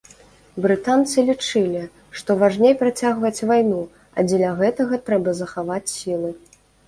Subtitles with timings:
[0.65, 1.81] Брытанцы лічылі,
[2.19, 3.81] што важней працягваць вайну,
[4.17, 6.29] а дзеля гэтага трэба захаваць сілы.